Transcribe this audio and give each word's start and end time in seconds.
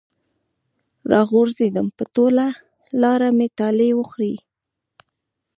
راغورځېدم 1.11 1.87
په 1.97 2.03
ټوله 2.13 2.47
لاره 3.01 3.29
مې 3.37 3.47
ټالۍ 3.57 3.91
وخوړې 3.95 4.33